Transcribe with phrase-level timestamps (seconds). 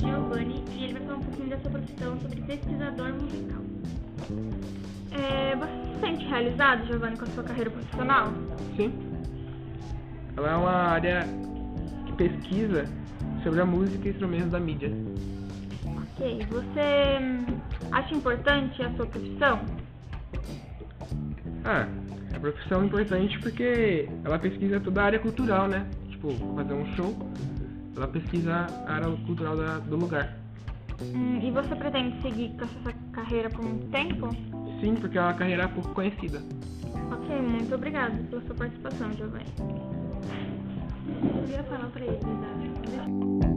[0.00, 3.62] Giovanni e ele vai falar um pouquinho da sua profissão sobre pesquisador musical.
[5.12, 8.32] É, você se sente realizado, Giovanni, com a sua carreira profissional?
[8.76, 8.92] Sim.
[10.36, 11.26] Ela é uma área
[12.06, 12.84] que pesquisa
[13.42, 14.90] sobre a música e instrumentos da mídia.
[15.84, 16.46] Ok.
[16.50, 17.60] Você hum,
[17.92, 19.60] acha importante a sua profissão?
[21.64, 21.86] Ah,
[22.32, 25.86] é a profissão é importante porque ela pesquisa toda a área cultural, né?
[26.08, 27.14] Tipo, fazer um show
[27.96, 30.36] ela pesquisa a área cultural da- do lugar.
[31.02, 34.28] Hum, e você pretende seguir com essa carreira por muito tempo?
[34.80, 36.42] Sim, porque é uma carreira pouco conhecida.
[37.12, 39.46] Ok, muito obrigada pela sua participação, Giovanni.
[41.42, 43.49] Eu ia falar pra ele, né?